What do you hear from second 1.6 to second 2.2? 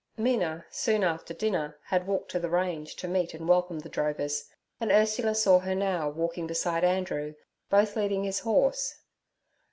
had